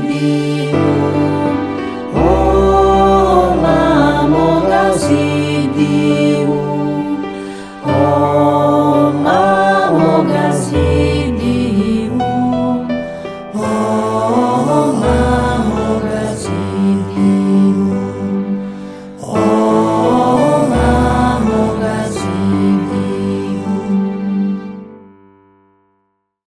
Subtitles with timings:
[0.00, 0.55] thee.